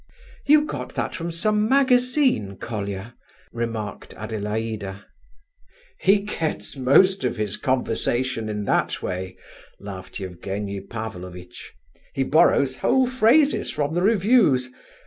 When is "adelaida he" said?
4.15-6.21